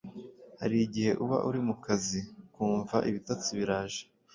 Hari 0.61 0.75
igihe 0.85 1.11
uba 1.23 1.37
uri 1.47 1.59
mu 1.67 1.75
kazi 1.83 2.19
ukumva 2.43 2.97
ibitotsi 3.09 3.49
biraje 3.59 4.03